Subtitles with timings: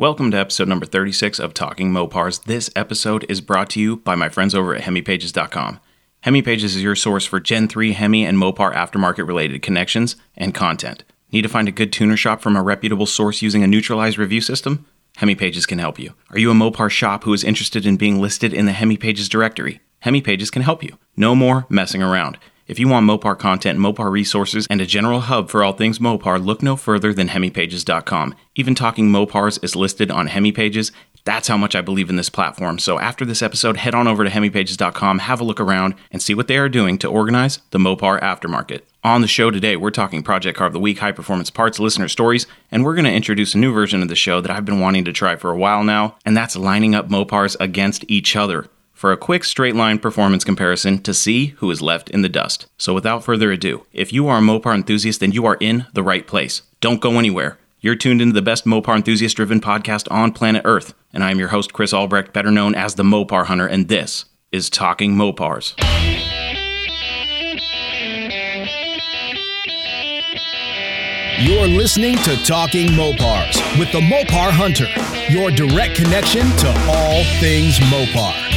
[0.00, 2.44] Welcome to episode number 36 of Talking Mopars.
[2.44, 5.80] This episode is brought to you by my friends over at HemiPages.com.
[6.24, 11.02] HemiPages is your source for Gen 3 Hemi and Mopar aftermarket related connections and content.
[11.32, 14.40] Need to find a good tuner shop from a reputable source using a neutralized review
[14.40, 14.86] system?
[15.16, 16.14] HemiPages can help you.
[16.30, 19.80] Are you a Mopar shop who is interested in being listed in the HemiPages directory?
[20.04, 20.96] HemiPages can help you.
[21.16, 22.38] No more messing around.
[22.68, 26.44] If you want Mopar content, Mopar resources, and a general hub for all things Mopar,
[26.44, 28.34] look no further than HemiPages.com.
[28.56, 30.92] Even Talking Mopars is listed on HemiPages.
[31.24, 32.78] That's how much I believe in this platform.
[32.78, 36.34] So after this episode, head on over to HemiPages.com, have a look around, and see
[36.34, 38.82] what they are doing to organize the Mopar aftermarket.
[39.02, 42.08] On the show today, we're talking Project Car of the Week, high performance parts, listener
[42.08, 44.80] stories, and we're going to introduce a new version of the show that I've been
[44.80, 48.68] wanting to try for a while now, and that's lining up Mopars against each other
[48.98, 52.66] for a quick straight line performance comparison to see who is left in the dust.
[52.76, 56.02] So without further ado, if you are a Mopar enthusiast, then you are in the
[56.02, 56.62] right place.
[56.80, 57.58] Don't go anywhere.
[57.78, 61.38] You're tuned into the best Mopar enthusiast driven podcast on planet Earth, and I am
[61.38, 65.74] your host, Chris Albrecht, better known as the Mopar Hunter, and this is Talking Mopars.
[71.40, 74.88] You're listening to Talking Mopars with the Mopar Hunter,
[75.32, 78.47] your direct connection to all things Mopar.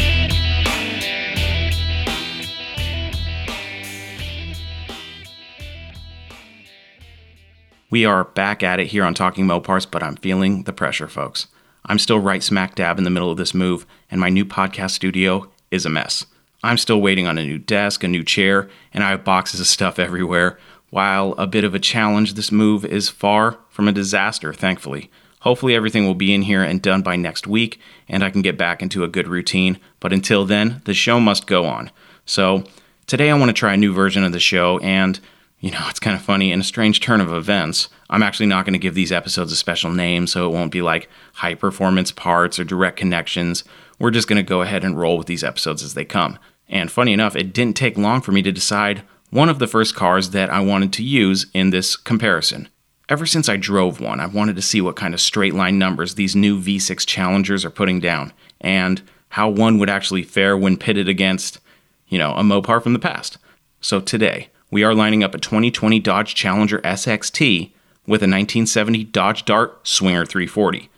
[7.92, 11.48] We are back at it here on Talking Mopars, but I'm feeling the pressure, folks.
[11.86, 14.92] I'm still right smack dab in the middle of this move, and my new podcast
[14.92, 16.26] studio is a mess.
[16.64, 19.68] I'm still waiting on a new desk, a new chair, and I have boxes of
[19.68, 20.58] stuff everywhere.
[20.90, 25.12] While a bit of a challenge, this move is far from a disaster, thankfully.
[25.42, 28.58] Hopefully, everything will be in here and done by next week, and I can get
[28.58, 29.78] back into a good routine.
[30.00, 31.92] But until then, the show must go on.
[32.26, 32.64] So,
[33.06, 35.20] today I want to try a new version of the show, and
[35.62, 36.52] you know, it's kind of funny.
[36.52, 39.56] In a strange turn of events, I'm actually not going to give these episodes a
[39.56, 43.64] special name, so it won't be like high performance parts or direct connections.
[44.00, 46.40] We're just going to go ahead and roll with these episodes as they come.
[46.68, 49.94] And funny enough, it didn't take long for me to decide one of the first
[49.96, 52.68] cars that I wanted to use in this comparison.
[53.08, 56.16] Ever since I drove one, I've wanted to see what kind of straight line numbers
[56.16, 61.08] these new V6 Challengers are putting down, and how one would actually fare when pitted
[61.08, 61.60] against,
[62.08, 63.38] you know, a Mopar from the past.
[63.80, 67.72] So today, we are lining up a 2020 Dodge Challenger SXT
[68.08, 70.90] with a 1970 Dodge Dart Swinger 340.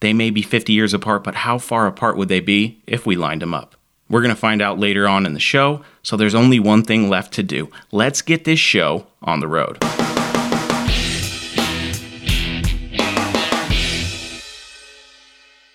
[0.00, 3.14] They may be 50 years apart, but how far apart would they be if we
[3.14, 3.76] lined them up?
[4.08, 7.08] We're going to find out later on in the show, so there's only one thing
[7.08, 7.70] left to do.
[7.92, 9.78] Let's get this show on the road.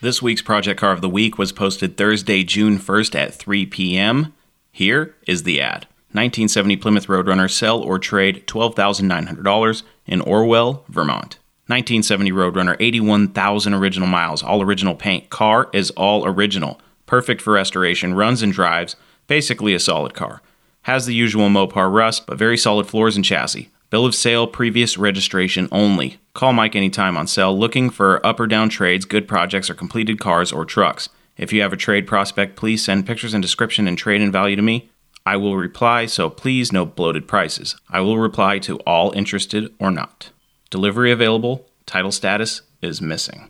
[0.01, 4.33] This week's Project Car of the Week was posted Thursday, June 1st at 3 p.m.
[4.73, 5.87] Here is the ad.
[6.15, 11.37] 1970 Plymouth Roadrunner sell or trade $12,900 in Orwell, Vermont.
[11.67, 15.29] 1970 Roadrunner 81,000 original miles, all original paint.
[15.29, 16.79] Car is all original.
[17.05, 18.95] Perfect for restoration, runs and drives,
[19.27, 20.41] basically a solid car.
[20.83, 23.69] Has the usual Mopar rust, but very solid floors and chassis.
[23.89, 26.17] Bill of sale, previous registration only.
[26.33, 30.19] Call Mike anytime on sale looking for up or down trades, good projects, or completed
[30.19, 31.09] cars or trucks.
[31.37, 34.55] If you have a trade prospect, please send pictures and description and trade in value
[34.55, 34.89] to me.
[35.25, 37.75] I will reply, so please no bloated prices.
[37.89, 40.29] I will reply to all interested or not.
[40.69, 43.49] Delivery available, title status is missing.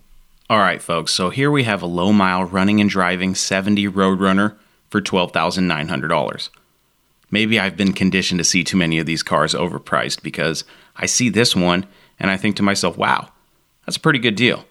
[0.49, 4.55] All right, folks, so here we have a low mile running and driving 70 Roadrunner
[4.89, 6.49] for $12,900.
[7.29, 10.63] Maybe I've been conditioned to see too many of these cars overpriced because
[10.95, 11.85] I see this one
[12.19, 13.29] and I think to myself, wow,
[13.85, 14.65] that's a pretty good deal.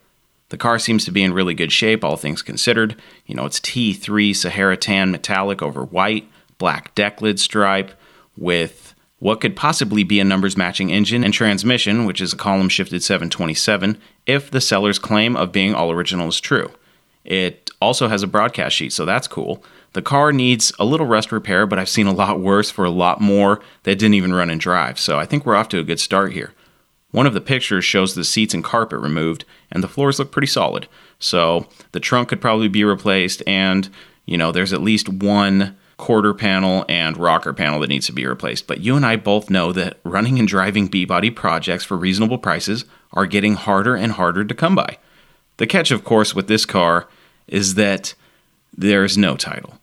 [0.49, 2.97] The car seems to be in really good shape, all things considered.
[3.27, 6.29] You know, it's T3 Sahara Tan metallic over white
[6.65, 7.93] black deck lid stripe
[8.39, 12.71] with what could possibly be a numbers matching engine and transmission, which is a column
[12.71, 16.73] shifted 727, if the seller's claim of being all original is true.
[17.23, 19.63] It also has a broadcast sheet, so that's cool.
[19.93, 22.91] The car needs a little rust repair, but I've seen a lot worse for a
[22.91, 25.85] lot more that didn't even run and drive, so I think we're off to a
[25.85, 26.55] good start here.
[27.11, 30.47] One of the pictures shows the seats and carpet removed, and the floors look pretty
[30.47, 30.89] solid.
[31.19, 33.91] So the trunk could probably be replaced, and
[34.25, 38.27] you know, there's at least one quarter panel and rocker panel that needs to be
[38.27, 38.67] replaced.
[38.67, 42.39] But you and I both know that running and driving B body projects for reasonable
[42.39, 44.99] prices are getting harder and harder to come by.
[45.57, 47.09] The catch, of course, with this car
[47.47, 48.15] is that
[48.77, 49.79] there's no title.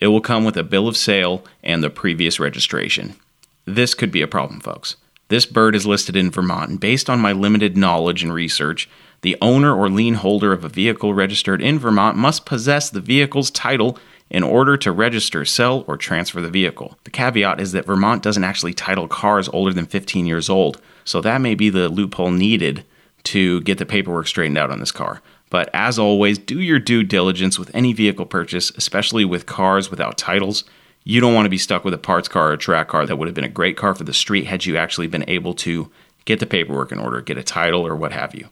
[0.00, 3.16] It will come with a bill of sale and the previous registration.
[3.64, 4.96] This could be a problem, folks.
[5.28, 8.88] This bird is listed in Vermont, and based on my limited knowledge and research,
[9.20, 13.50] the owner or lien holder of a vehicle registered in Vermont must possess the vehicle's
[13.50, 13.98] title
[14.30, 16.98] in order to register, sell, or transfer the vehicle.
[17.04, 21.20] The caveat is that Vermont doesn't actually title cars older than 15 years old, so
[21.20, 22.84] that may be the loophole needed
[23.24, 25.22] to get the paperwork straightened out on this car.
[25.50, 30.18] But as always, do your due diligence with any vehicle purchase, especially with cars without
[30.18, 30.64] titles.
[31.04, 33.16] You don't want to be stuck with a parts car or a track car that
[33.16, 35.90] would have been a great car for the street had you actually been able to
[36.26, 38.48] get the paperwork in order, get a title, or what have you.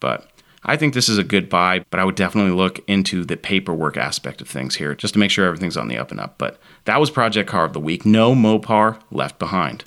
[0.00, 0.28] But
[0.62, 3.96] I think this is a good buy, but I would definitely look into the paperwork
[3.96, 6.36] aspect of things here just to make sure everything's on the up and up.
[6.36, 8.04] But that was Project Car of the Week.
[8.04, 9.82] No Mopar left behind.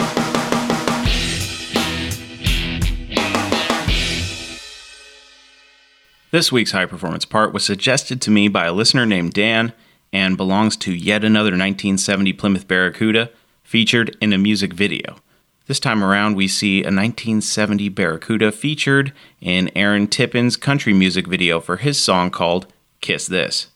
[6.31, 9.73] This week's high performance part was suggested to me by a listener named Dan
[10.11, 13.29] and belongs to yet another 1970 Plymouth Barracuda
[13.63, 15.17] featured in a music video.
[15.65, 21.61] This time around, we see a 1970 Barracuda featured in Aaron Tippin's country music video
[21.61, 22.67] for his song called
[22.99, 23.67] Kiss This.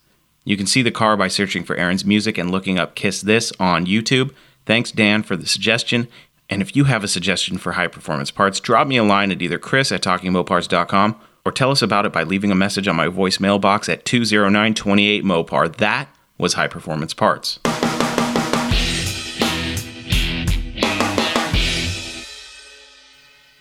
[0.44, 3.54] You can see the car by searching for Aaron's music and looking up Kiss This
[3.57, 4.34] on YouTube.
[4.66, 6.10] Thanks, Dan, for the suggestion.
[6.50, 9.42] And if you have a suggestion for high performance parts, drop me a line at
[9.42, 13.07] either chris at talkingmopars.com or tell us about it by leaving a message on my
[13.07, 15.74] voicemail box at 209 28 Mopar.
[15.78, 17.60] That was high performance parts.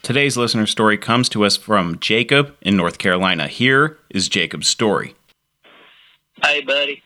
[0.07, 3.49] Today's listener story comes to us from Jacob in North Carolina.
[3.49, 5.17] Here is Jacob's story.
[6.45, 7.03] Hey, buddy.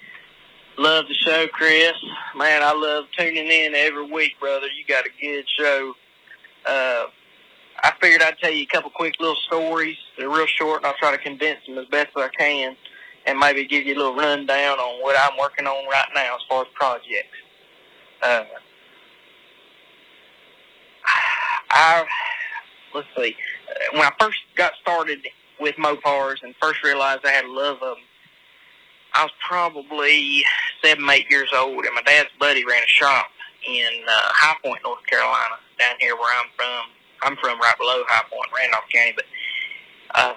[0.77, 1.95] Love the show, Chris.
[2.37, 4.67] Man, I love tuning in every week, brother.
[4.67, 5.95] You got a good show.
[6.67, 7.05] Uh,
[7.83, 9.97] I figured I'd tell you a couple quick little stories.
[10.19, 12.77] They're real short, and I'll try to condense them as best as I can,
[13.25, 16.43] and maybe give you a little rundown on what I'm working on right now as
[16.51, 17.39] far as projects.
[18.23, 18.45] Uh,
[21.71, 22.05] I
[22.95, 23.37] let's see.
[23.69, 25.27] Uh, when I first got started
[25.59, 28.05] with Mopars and first realized I had a love of them,
[29.15, 30.45] I was probably
[30.83, 33.27] seven, eight years old, and my dad's buddy ran a shop
[33.67, 36.91] in uh, High Point, North Carolina, down here where I'm from.
[37.23, 39.25] I'm from right below High Point, Randolph County, but
[40.15, 40.35] uh,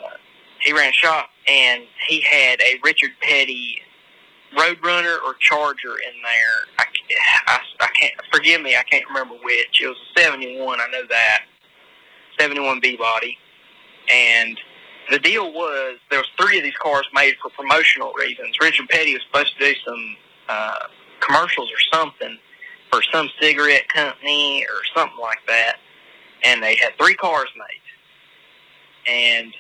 [0.60, 3.80] he ran a shop and he had a Richard Petty
[4.58, 6.78] Roadrunner or Charger in there.
[6.80, 6.86] I,
[7.48, 8.76] I, I can't forgive me.
[8.76, 9.82] I can't remember which.
[9.82, 10.80] It was a '71.
[10.80, 11.44] I know that
[12.40, 13.38] 71 B body,
[14.12, 14.60] and
[15.12, 18.56] the deal was there was three of these cars made for promotional reasons.
[18.62, 20.18] Richard Petty was supposed to do some
[20.50, 20.88] uh,
[21.20, 22.38] commercials or something
[22.92, 25.78] for some cigarette company or something like that,
[26.44, 29.12] and they had three cars made.
[29.12, 29.54] And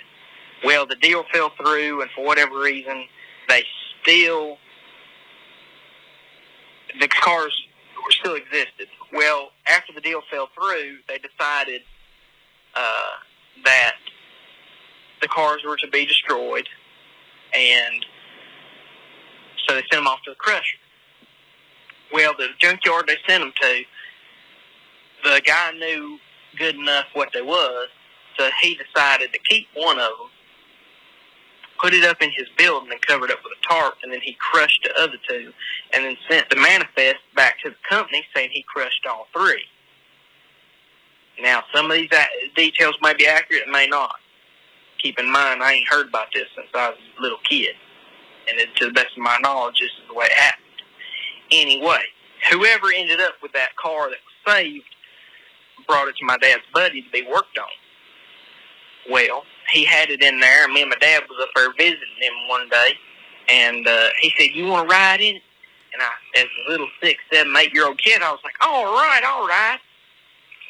[0.64, 3.06] well, the deal fell through, and for whatever reason,
[3.50, 3.64] they
[4.02, 4.58] still
[7.00, 7.54] the cars
[8.12, 8.88] still existed.
[9.12, 11.82] Well, after the deal fell through, they decided
[12.76, 13.12] uh,
[13.66, 13.96] that
[15.22, 16.68] the cars were to be destroyed,
[17.54, 18.06] and
[19.68, 20.78] so they sent them off to the crusher.
[22.12, 23.84] Well, the junkyard they sent them to,
[25.24, 26.20] the guy knew
[26.58, 27.88] good enough what they was,
[28.38, 30.30] so he decided to keep one of them,
[31.82, 34.36] put it up in his building and covered it with a tarp, and then he
[34.40, 35.52] crushed the other two,
[35.94, 39.64] and then sent the manifest back to the company saying he crushed all three.
[41.42, 42.10] Now, some of these
[42.56, 44.16] details may be accurate may not.
[45.02, 47.76] Keep in mind, I ain't heard about this since I was a little kid.
[48.50, 50.64] And it, to the best of my knowledge, this is the way it happened.
[51.52, 52.04] Anyway,
[52.52, 54.86] whoever ended up with that car that was saved
[55.88, 57.68] brought it to my dad's buddy to be worked on.
[59.12, 62.08] Well, he had it in there, and me and my dad was up there visiting
[62.20, 62.94] him one day,
[63.50, 65.36] and uh, he said, "You want to ride in?
[65.36, 68.86] And I, as a little six, seven, eight year old kid, I was like, "All
[68.86, 69.80] right, all right."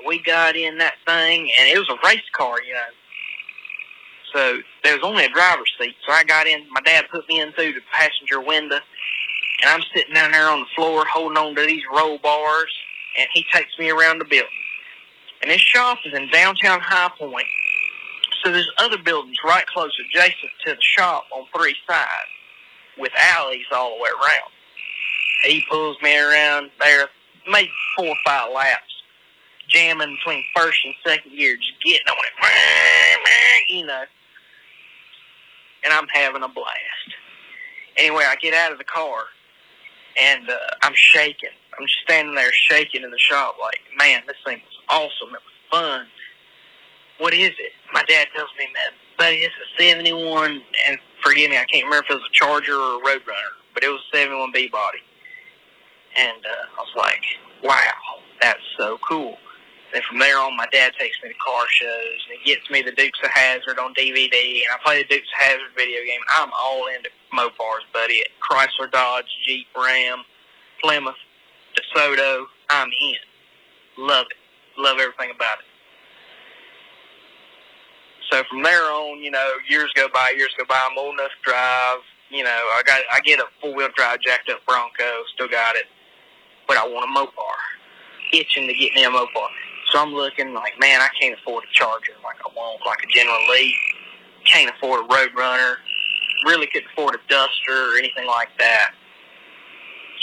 [0.05, 2.79] We got in that thing, and it was a race car, you know.
[4.33, 5.95] So there was only a driver's seat.
[6.05, 6.65] So I got in.
[6.72, 8.79] My dad put me in through the passenger window,
[9.62, 12.72] and I'm sitting down there on the floor holding on to these roll bars,
[13.19, 14.50] and he takes me around the building.
[15.41, 17.45] And this shop is in downtown High Point.
[18.43, 22.31] So there's other buildings right close adjacent to the shop on three sides
[22.98, 24.51] with alleys all the way around.
[25.45, 27.07] He pulls me around there,
[27.50, 28.82] maybe four or five laps
[29.74, 34.03] jamming between first and second gear, just getting on it, you know.
[35.84, 37.10] And I'm having a blast.
[37.98, 39.24] Anyway, I get out of the car,
[40.22, 41.50] and uh, I'm shaking.
[41.77, 45.34] I'm just standing there shaking in the shop, like, man, this thing was awesome.
[45.34, 46.08] It was fun.
[47.18, 47.72] What is it?
[47.94, 52.06] My dad tells me, man, buddy, it's a 71, and forgive me, I can't remember
[52.06, 55.00] if it was a Charger or a Roadrunner, but it was a 71B body.
[56.15, 57.24] And uh, I was like,
[57.63, 57.92] wow,
[58.42, 59.38] that's so cool.
[59.93, 62.91] And from there on, my dad takes me to car shows and gets me the
[62.91, 66.21] Dukes of Hazzard on DVD, and I play the Dukes of Hazzard video game.
[66.35, 68.23] I'm all into Mopars, buddy.
[68.41, 70.23] Chrysler, Dodge, Jeep, Ram,
[70.81, 71.15] Plymouth,
[71.77, 72.45] DeSoto.
[72.71, 73.15] I'm in.
[74.03, 74.81] Love it.
[74.81, 75.65] Love everything about it.
[78.31, 80.88] So from there on, you know, years go by, years go by.
[80.89, 82.00] I'm old enough to drive.
[82.31, 85.75] You know, I got I get a four wheel drive jacked up Bronco, still got
[85.75, 85.85] it,
[86.67, 87.53] but I want a Mopar.
[88.33, 89.50] Itching to get me a Mopar.
[89.93, 93.07] So I'm looking like, man, I can't afford a Charger like I want, like a
[93.15, 93.75] General Lee.
[94.43, 95.75] Can't afford a Roadrunner.
[96.47, 98.89] Really couldn't afford a Duster or anything like that.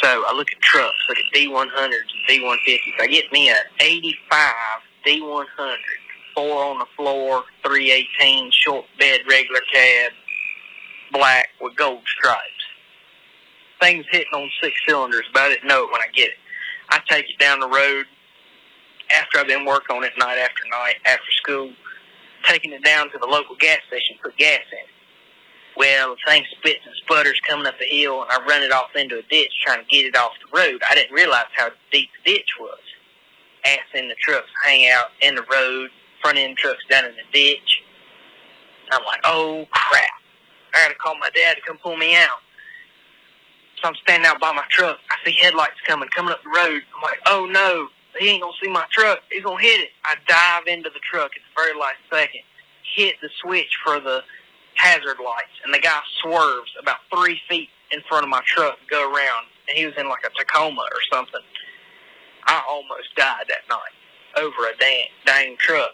[0.02, 1.92] So I look at trucks, look at D100s and
[2.28, 3.00] D150s.
[3.00, 4.54] I get me a 85
[5.06, 5.46] D100,
[6.34, 10.12] four on the floor, 318, short bed, regular cab,
[11.12, 12.40] black with gold stripes.
[13.80, 16.36] Things hitting on six cylinders, but I didn't know it when I get it.
[16.88, 18.06] I take it down the road
[19.16, 21.72] after I've been working on it night after night after school,
[22.44, 24.86] taking it down to the local gas station, put gas in.
[25.76, 28.90] Well, the thing spits and sputters coming up the hill, and I run it off
[28.94, 30.82] into a ditch trying to get it off the road.
[30.90, 32.78] I didn't realize how deep the ditch was.
[33.64, 35.90] Ass in the trucks hang out in the road,
[36.22, 37.82] front end trucks down in the ditch.
[38.90, 40.10] I'm like, oh crap.
[40.74, 42.40] I gotta call my dad to come pull me out.
[43.80, 44.98] So I'm standing out by my truck.
[45.10, 46.82] I see headlights coming, coming up the road.
[46.94, 47.88] I'm like, oh no,
[48.20, 49.20] he ain't gonna see my truck.
[49.32, 49.90] He's gonna hit it.
[50.04, 52.42] I dive into the truck at the very last second,
[52.94, 54.22] hit the switch for the
[54.74, 59.10] hazard lights, and the guy swerves about three feet in front of my truck go
[59.10, 61.40] around, and he was in like a Tacoma or something.
[62.46, 63.96] I almost died that night
[64.36, 65.90] over a dang, dang truck.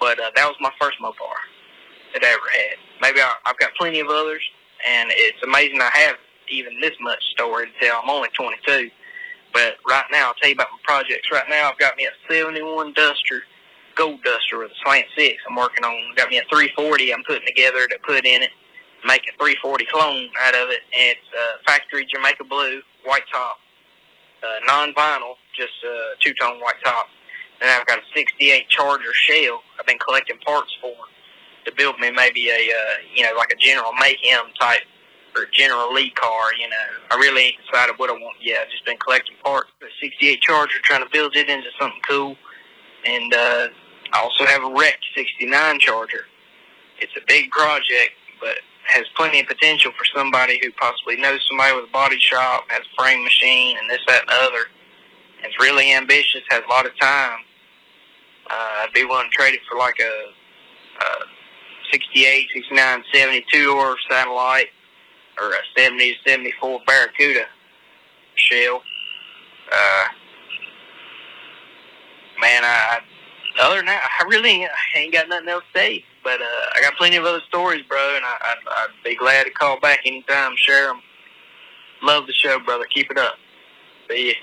[0.00, 1.36] But uh, that was my first Mopar
[2.14, 2.76] that ever had.
[3.00, 4.42] Maybe I, I've got plenty of others,
[4.86, 6.16] and it's amazing I have
[6.48, 8.00] even this much story to tell.
[8.02, 8.90] I'm only 22.
[9.56, 11.32] But right now, I'll tell you about my projects.
[11.32, 13.40] Right now, I've got me a 71 Duster,
[13.94, 15.42] Gold Duster with a slant six.
[15.48, 16.14] I'm working on.
[16.14, 17.14] Got me a 340.
[17.14, 18.50] I'm putting together to put in it,
[19.06, 20.84] make a 340 clone out of it.
[20.92, 23.56] And it's uh, factory Jamaica blue, white top,
[24.44, 27.08] uh, non-vinyl, just uh, two-tone white top.
[27.62, 29.62] And I've got a 68 Charger shell.
[29.80, 30.92] I've been collecting parts for
[31.64, 34.82] to build me maybe a uh, you know like a General Mayhem type
[35.36, 36.54] or General Lee car.
[36.58, 38.62] You know, I really ain't decided what I want yet.
[38.62, 42.00] I've just been collecting parts for a 68 Charger, trying to build it into something
[42.08, 42.36] cool.
[43.04, 43.68] And uh,
[44.12, 46.26] I also have a wrecked 69 Charger.
[46.98, 51.74] It's a big project, but has plenty of potential for somebody who possibly knows somebody
[51.74, 54.66] with a body shop, has a frame machine, and this, that, and the other.
[55.42, 57.40] It's really ambitious, has a lot of time.
[58.48, 61.08] Uh, I'd be willing to trade it for like a, a
[61.92, 64.68] 68, 69, 72 or satellite
[65.40, 67.44] or a 70 to 74 Barracuda
[68.34, 68.82] shell.
[69.70, 70.04] Uh,
[72.40, 73.00] man, I,
[73.60, 76.04] other than that, I really ain't got nothing else to say.
[76.22, 79.44] But uh, I got plenty of other stories, bro, and I, I'd, I'd be glad
[79.44, 81.00] to call back anytime, share them.
[82.02, 82.84] Love the show, brother.
[82.92, 83.34] Keep it up.
[84.10, 84.34] See ya.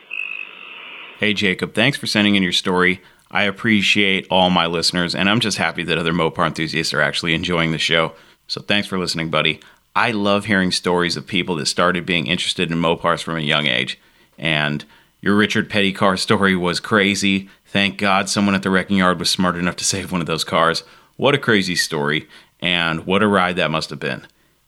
[1.20, 3.02] Hey, Jacob, thanks for sending in your story.
[3.30, 7.34] I appreciate all my listeners, and I'm just happy that other Mopar enthusiasts are actually
[7.34, 8.14] enjoying the show.
[8.48, 9.60] So thanks for listening, buddy.
[9.96, 13.68] I love hearing stories of people that started being interested in Mopars from a young
[13.68, 14.00] age.
[14.38, 14.84] And
[15.22, 17.50] your Richard Petty car story was crazy.
[17.66, 20.44] Thank God someone at the wrecking yard was smart enough to save one of those
[20.44, 20.84] cars.
[21.16, 22.28] What a crazy story,
[22.60, 24.26] and what a ride that must have been.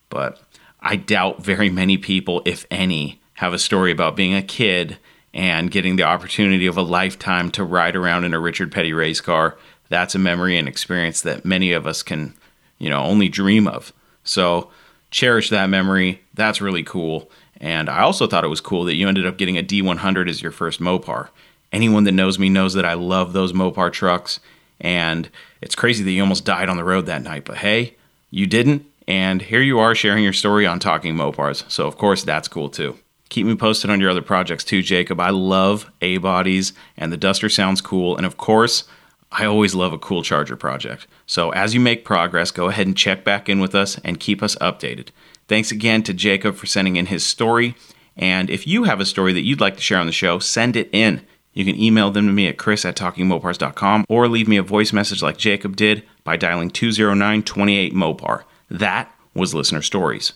[0.08, 0.40] But
[0.80, 4.98] I doubt very many people, if any, have a story about being a kid
[5.34, 9.20] and getting the opportunity of a lifetime to ride around in a Richard Petty race
[9.20, 9.58] car.
[9.88, 12.34] That's a memory and experience that many of us can,
[12.78, 13.92] you know, only dream of.
[14.24, 14.70] So,
[15.10, 16.22] cherish that memory.
[16.34, 17.30] That's really cool.
[17.60, 20.42] And I also thought it was cool that you ended up getting a D100 as
[20.42, 21.28] your first Mopar.
[21.72, 24.40] Anyone that knows me knows that I love those Mopar trucks.
[24.80, 27.44] And it's crazy that you almost died on the road that night.
[27.44, 27.94] But hey,
[28.30, 28.84] you didn't.
[29.08, 31.70] And here you are sharing your story on Talking Mopars.
[31.70, 32.98] So, of course, that's cool too.
[33.28, 35.20] Keep me posted on your other projects too, Jacob.
[35.20, 38.16] I love A bodies, and the Duster sounds cool.
[38.16, 38.84] And of course,
[39.32, 41.06] I always love a cool charger project.
[41.26, 44.42] So as you make progress, go ahead and check back in with us and keep
[44.42, 45.08] us updated.
[45.48, 47.74] Thanks again to Jacob for sending in his story.
[48.16, 50.76] And if you have a story that you'd like to share on the show, send
[50.76, 51.22] it in.
[51.52, 54.92] You can email them to me at chris at talkingmopars.com or leave me a voice
[54.92, 58.44] message like Jacob did by dialing 209 28 Mopar.
[58.70, 60.32] That was Listener Stories.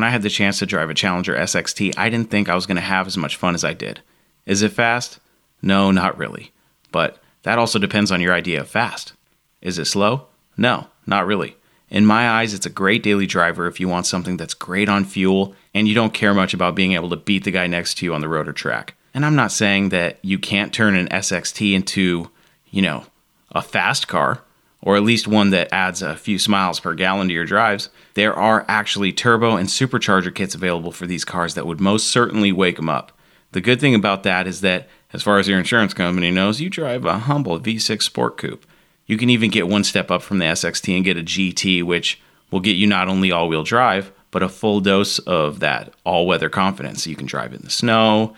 [0.00, 2.64] When I had the chance to drive a Challenger SXT, I didn't think I was
[2.64, 4.00] going to have as much fun as I did.
[4.46, 5.20] Is it fast?
[5.60, 6.52] No, not really.
[6.90, 9.12] But that also depends on your idea of fast.
[9.60, 10.28] Is it slow?
[10.56, 11.54] No, not really.
[11.90, 15.04] In my eyes, it's a great daily driver if you want something that's great on
[15.04, 18.06] fuel and you don't care much about being able to beat the guy next to
[18.06, 18.94] you on the road or track.
[19.12, 22.30] And I'm not saying that you can't turn an SXT into,
[22.70, 23.04] you know,
[23.52, 24.40] a fast car
[24.82, 28.34] or at least one that adds a few miles per gallon to your drives, there
[28.34, 32.76] are actually turbo and supercharger kits available for these cars that would most certainly wake
[32.76, 33.12] them up.
[33.52, 36.70] The good thing about that is that, as far as your insurance company knows, you
[36.70, 38.64] drive a humble V6 Sport Coupe.
[39.06, 42.20] You can even get one step up from the SXT and get a GT, which
[42.50, 46.26] will get you not only all wheel drive, but a full dose of that all
[46.26, 47.06] weather confidence.
[47.06, 48.36] You can drive in the snow,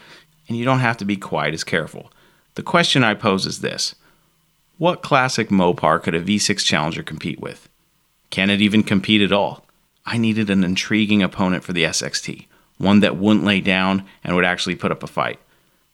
[0.48, 2.10] and you don't have to be quite as careful.
[2.54, 3.94] The question I pose is this
[4.82, 7.68] What classic Mopar could a V6 Challenger compete with?
[8.30, 9.64] Can it even compete at all?
[10.04, 12.46] I needed an intriguing opponent for the SXT,
[12.78, 15.38] one that wouldn't lay down and would actually put up a fight.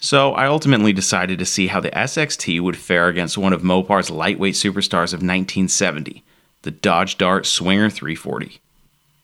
[0.01, 4.09] So I ultimately decided to see how the SXT would fare against one of Mopar's
[4.09, 6.25] lightweight superstars of 1970,
[6.63, 8.47] the Dodge Dart Swinger 340.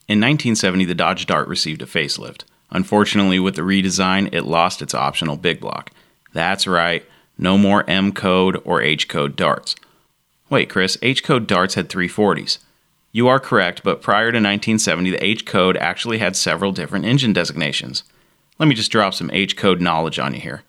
[0.07, 2.43] In 1970, the Dodge Dart received a facelift.
[2.69, 5.89] Unfortunately, with the redesign, it lost its optional big block.
[6.33, 7.03] That's right,
[7.37, 9.75] no more M code or H code darts.
[10.49, 12.59] Wait, Chris, H code darts had 340s.
[13.11, 17.33] You are correct, but prior to 1970, the H code actually had several different engine
[17.33, 18.03] designations.
[18.59, 20.63] Let me just drop some H code knowledge on you here.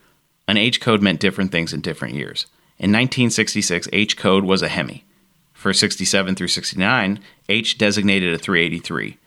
[0.48, 2.46] An H code meant different things in different years.
[2.78, 5.04] In 1966, H code was a Hemi.
[5.52, 7.18] For 67 through 69,
[7.48, 9.18] H designated a 383.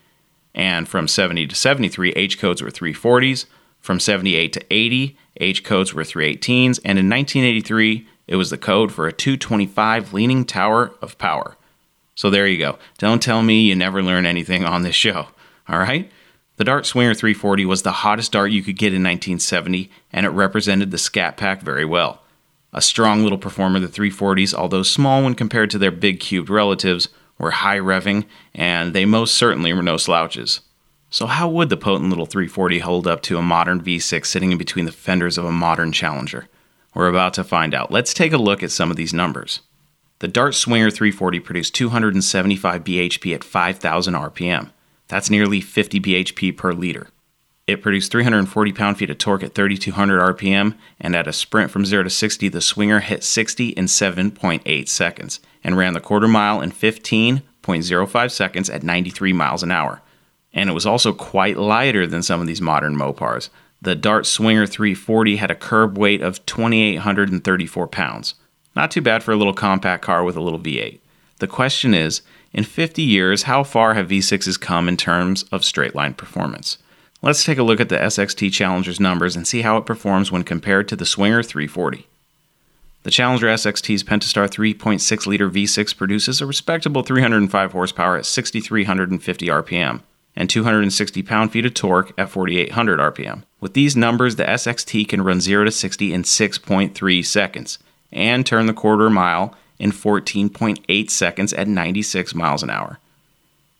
[0.55, 3.45] And from 70 to 73, H codes were 340s.
[3.79, 6.79] From 78 to 80, H codes were 318s.
[6.85, 11.57] And in 1983, it was the code for a 225 leaning tower of power.
[12.15, 12.77] So there you go.
[12.97, 15.27] Don't tell me you never learn anything on this show.
[15.69, 16.11] All right?
[16.57, 20.29] The Dart Swinger 340 was the hottest dart you could get in 1970, and it
[20.29, 22.21] represented the Scat Pack very well.
[22.73, 27.07] A strong little performer, the 340s, although small when compared to their big cubed relatives,
[27.37, 30.59] were high revving, and they most certainly were no slouches.
[31.11, 34.59] So, how would the potent little 340 hold up to a modern V6 sitting in
[34.59, 36.47] between the fenders of a modern Challenger?
[36.93, 37.91] We're about to find out.
[37.91, 39.61] Let's take a look at some of these numbers.
[40.19, 44.69] The Dart Swinger 340 produced 275 bhp at 5,000 RPM.
[45.07, 47.07] That's nearly 50 bhp per liter.
[47.65, 51.85] It produced 340 pound feet of torque at 3,200 RPM, and at a sprint from
[51.85, 56.61] 0 to 60, the Swinger hit 60 in 7.8 seconds and ran the quarter mile
[56.61, 60.01] in 15.05 seconds at 93 miles an hour.
[60.53, 63.49] And it was also quite lighter than some of these modern Mopars.
[63.81, 68.35] The Dart Swinger 340 had a curb weight of 2,834 pounds.
[68.75, 70.99] Not too bad for a little compact car with a little V8.
[71.39, 75.95] The question is in 50 years, how far have V6s come in terms of straight
[75.95, 76.77] line performance?
[77.21, 80.43] Let's take a look at the SXT Challenger's numbers and see how it performs when
[80.43, 82.07] compared to the Swinger 340.
[83.03, 90.01] The Challenger SXT's Pentastar 3.6 liter V6 produces a respectable 305 horsepower at 6,350 RPM
[90.35, 93.43] and 260 pound feet of torque at 4,800 RPM.
[93.59, 97.79] With these numbers, the SXT can run 0 to 60 in 6.3 seconds
[98.11, 102.99] and turn the quarter mile in 14.8 seconds at 96 miles an hour.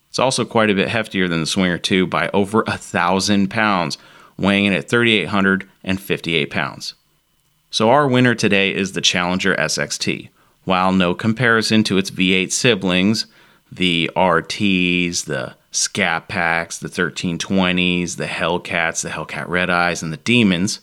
[0.09, 3.97] It's also quite a bit heftier than the Swinger 2 by over a thousand pounds,
[4.37, 6.95] weighing in at 3,858 pounds.
[7.69, 10.29] So our winner today is the Challenger SXT.
[10.63, 13.27] While no comparison to its V8 siblings,
[13.71, 20.17] the RTs, the Scat Packs, the 1320s, the Hellcats, the Hellcat Red Eyes, and the
[20.17, 20.81] Demons,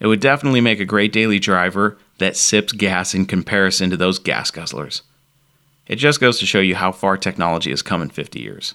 [0.00, 4.18] it would definitely make a great daily driver that sips gas in comparison to those
[4.18, 5.02] gas guzzlers.
[5.86, 8.74] It just goes to show you how far technology has come in 50 years.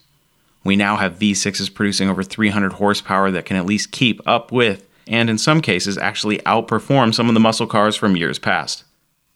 [0.63, 4.87] We now have V6s producing over 300 horsepower that can at least keep up with,
[5.07, 8.83] and in some cases, actually outperform some of the muscle cars from years past.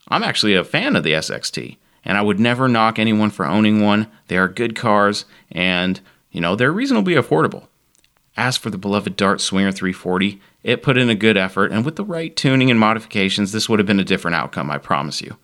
[0.07, 3.81] I'm actually a fan of the SXT, and I would never knock anyone for owning
[3.81, 4.07] one.
[4.27, 5.99] They are good cars, and,
[6.37, 7.65] you know, they're reasonably affordable.
[8.37, 11.95] As for the beloved Dart Swinger 340, it put in a good effort, and with
[11.95, 15.37] the right tuning and modifications, this would have been a different outcome, I promise you.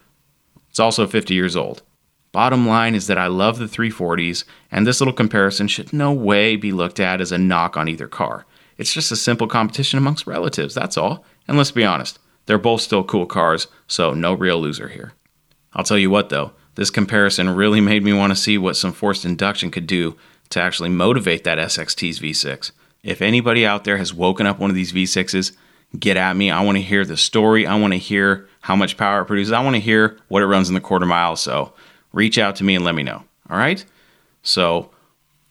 [0.70, 1.82] It's also 50 years old.
[2.32, 6.56] Bottom line is that I love the 340s, and this little comparison should no way
[6.56, 8.46] be looked at as a knock on either car.
[8.78, 11.26] It's just a simple competition amongst relatives, that's all.
[11.48, 15.14] And let's be honest, they're both still cool cars, so no real loser here.
[15.74, 18.94] I'll tell you what though, this comparison really made me want to see what some
[18.94, 20.16] forced induction could do
[20.54, 22.72] to actually motivate that SXT's V6.
[23.04, 25.52] If anybody out there has woken up one of these V6s,
[25.98, 26.52] get at me.
[26.52, 27.68] I want to hear the story.
[27.68, 29.52] I want to hear how much power it produces.
[29.52, 31.36] I want to hear what it runs in the quarter mile.
[31.36, 31.74] So
[32.12, 33.24] reach out to me and let me know.
[33.50, 33.84] All right?
[34.42, 34.92] So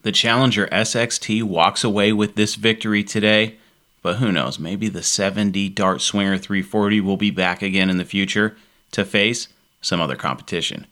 [0.03, 3.59] the Challenger SXT walks away with this victory today.
[4.03, 4.59] But who knows?
[4.59, 8.57] Maybe the 70 Dart Swinger 340 will be back again in the future
[8.93, 9.49] to face
[9.81, 10.87] some other competition.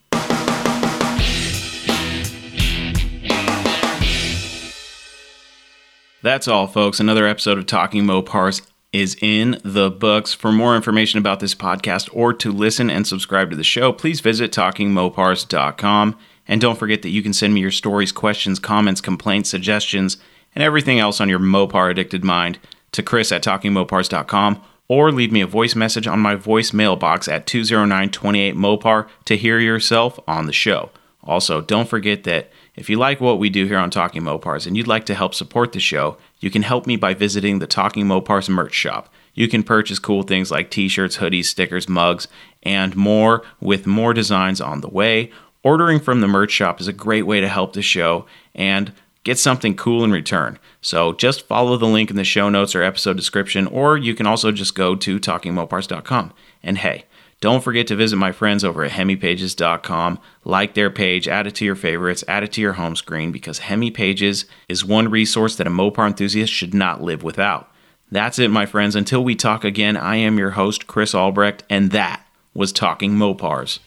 [6.22, 7.00] That's all, folks.
[7.00, 8.60] Another episode of Talking Mopars
[8.92, 10.34] is in the books.
[10.34, 14.20] For more information about this podcast or to listen and subscribe to the show, please
[14.20, 16.18] visit talkingmopars.com.
[16.46, 20.18] And don't forget that you can send me your stories, questions, comments, complaints, suggestions,
[20.54, 22.58] and everything else on your Mopar addicted mind
[22.92, 27.46] to Chris at talkingmopars.com or leave me a voice message on my voicemail box at
[27.46, 30.90] 20928 Mopar to hear yourself on the show.
[31.30, 34.76] Also, don't forget that if you like what we do here on Talking Mopars and
[34.76, 38.06] you'd like to help support the show, you can help me by visiting the Talking
[38.06, 39.08] Mopars merch shop.
[39.32, 42.26] You can purchase cool things like t shirts, hoodies, stickers, mugs,
[42.64, 45.30] and more with more designs on the way.
[45.62, 49.38] Ordering from the merch shop is a great way to help the show and get
[49.38, 50.58] something cool in return.
[50.80, 54.26] So just follow the link in the show notes or episode description, or you can
[54.26, 56.32] also just go to talkingmopars.com.
[56.64, 57.04] And hey,
[57.40, 60.18] don't forget to visit my friends over at hemipages.com.
[60.44, 63.60] Like their page, add it to your favorites, add it to your home screen because
[63.60, 67.72] HemiPages is one resource that a Mopar enthusiast should not live without.
[68.12, 68.94] That's it, my friends.
[68.94, 73.78] Until we talk again, I am your host, Chris Albrecht, and that was Talking Mopars.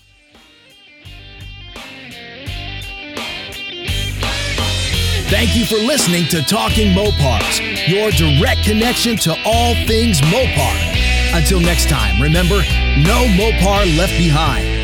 [5.30, 11.36] Thank you for listening to Talking Mopars, your direct connection to all things Mopar.
[11.36, 12.62] Until next time, remember,
[12.98, 14.84] no Mopar left behind.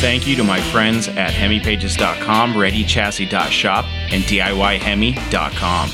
[0.00, 5.90] Thank you to my friends at hemipages.com, readychassis.shop, and DIYhemi.com.